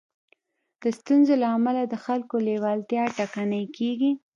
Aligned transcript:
د 0.81 0.83
ستونزو 0.99 1.33
له 1.41 1.47
امله 1.57 1.81
د 1.87 1.95
خلکو 2.05 2.35
لېوالتيا 2.47 3.03
ټکنۍ 3.17 3.63
کېږي. 3.77 4.11